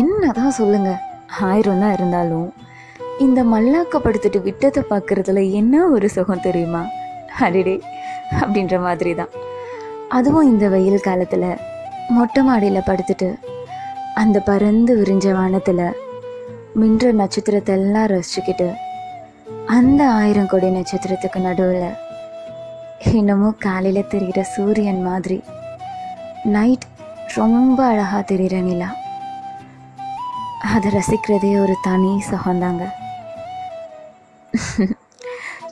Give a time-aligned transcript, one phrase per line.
[0.00, 0.90] என்னதான் சொல்லுங்க.
[1.40, 2.52] ஆயிரம் தான் இருந்தாலும்
[3.20, 6.82] இந்த மல்லாக்கப்படுத்திட்டு விட்டதை பார்க்குறதுல என்ன ஒரு சுகம் தெரியுமா?
[7.38, 7.74] அடிடே
[8.40, 9.32] அப்படின்ற மாதிரி தான்
[10.08, 11.60] அதுவும் இந்த வெயில் காலத்தில்
[12.08, 13.28] மொட்டை மாடியில் படுத்துட்டு
[14.14, 15.86] அந்த பறந்து விரிஞ்ச வானத்தில்
[16.74, 18.68] மின்ற நட்சத்திரத்தை எல்லாம் ரசிச்சுக்கிட்டு
[19.66, 21.90] அந்த ஆயிரம் கோடி நட்சத்திரத்துக்கு நடுவில்
[23.12, 25.42] இன்னமும் காலையில் தெரிகிற சூரியன் மாதிரி
[26.44, 26.86] நைட்
[27.36, 28.90] ரொம்ப அழகாக தெரிகிற நிலா.
[30.72, 32.84] அதை ரசிக்கிறதே ஒரு தனி சுகந்தாங்க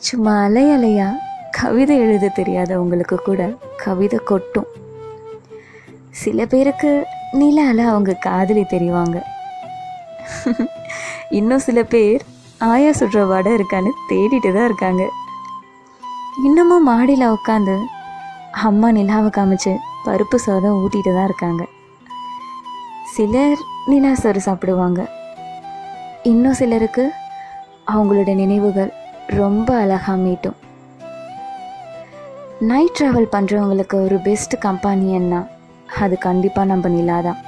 [0.09, 1.09] சும்மா அலை அலையா
[1.59, 3.41] கவிதை எழுத தெரியாதவங்களுக்கு கூட
[3.84, 4.69] கவிதை கொட்டும்.
[6.23, 6.91] சில பேருக்கு
[7.41, 9.19] நிலால அவங்க காதலி தெரிவாங்க.
[11.38, 12.22] இன்னும் சில பேர்
[12.70, 15.05] ஆயா சுடுற வடை இருக்கான்னு தேடிட்டு தான் இருக்காங்க.
[16.47, 17.77] இன்னமும் மாடியில் உட்காந்து
[18.69, 19.72] அம்மா நிலாவை காமிச்சு
[20.06, 21.62] பருப்பு சாதம் ஊட்டிட்டு தான் இருக்காங்க.
[23.11, 25.01] சிலர் நிலா சோறு சாப்பிடுவாங்க.
[26.30, 27.05] இன்னும் சிலருக்கு
[27.92, 28.92] அவங்களோட நினைவுகள்
[29.27, 30.56] ரொம்ப அழகாக மீட்டும்.
[32.70, 35.41] நைட் ட்ராவல் பண்ணுறவங்களுக்கு ஒரு பெஸ்ட் கம்பானியன்னா
[36.05, 37.41] அது கண்டிப்பாக நம்ம நிலா தான்.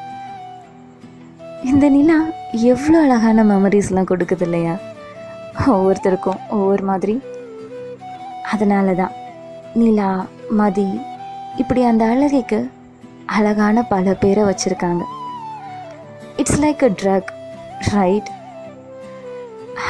[1.71, 2.19] இந்த நிலா
[2.53, 4.77] எவ்வளோ அழகான மெமரிஸ்லாம் கொடுக்குது இல்லையா?
[5.75, 7.23] ஒவ்வொருத்தருக்கும் ஒவ்வொரு மாதிரி.
[8.53, 9.15] அதனால தான்
[9.75, 10.27] நிலா
[10.61, 10.89] மதி
[11.57, 12.71] இப்படி அந்த அழகைக்கு
[13.25, 15.05] அழகான பல பேரை வச்சுருக்காங்க.
[16.44, 17.32] it's like a drug
[17.94, 18.30] right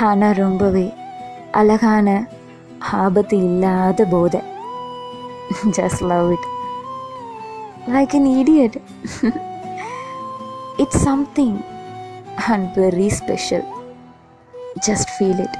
[0.09, 0.87] ஆனால் ரொம்பவே
[1.51, 2.09] அழகான
[3.03, 4.41] ஆபத்து இல்லாத போதை
[5.79, 6.47] just love it
[7.95, 8.73] like an idiot
[10.81, 11.53] it's something
[12.51, 13.63] and very special
[14.87, 15.55] just feel it